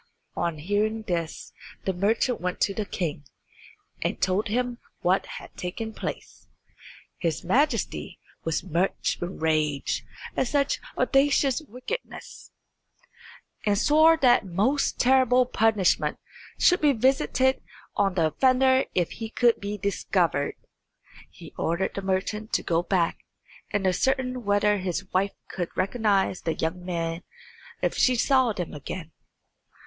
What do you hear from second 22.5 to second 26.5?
to go back and ascertain whether his wife could recognise